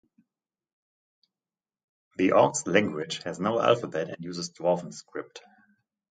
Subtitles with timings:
[2.17, 5.43] The orcs' language has no alphabet and uses Dwarven script.